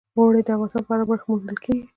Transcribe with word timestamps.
اوړي 0.17 0.41
د 0.43 0.49
افغانستان 0.55 0.83
په 0.87 0.91
هره 0.95 1.05
برخه 1.09 1.23
کې 1.25 1.29
موندل 1.31 1.57
کېږي. 1.63 1.83